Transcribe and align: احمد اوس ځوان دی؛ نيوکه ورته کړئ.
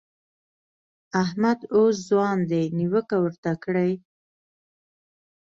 احمد 1.23 1.59
اوس 1.75 1.95
ځوان 2.09 2.37
دی؛ 2.49 2.63
نيوکه 2.77 3.17
ورته 3.23 3.51
کړئ. 3.63 3.91